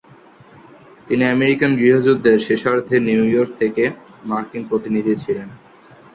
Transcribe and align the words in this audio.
তিনি 1.07 1.23
আমেরিকান 1.27 1.71
গৃহযুদ্ধের 1.79 2.37
শেষার্ধে 2.47 2.95
নিউইয়র্ক 3.07 3.51
থেকে 3.61 3.83
মার্কিন 4.25 4.63
প্রতিনিধি 4.69 5.13
ছিলেন। 5.23 5.47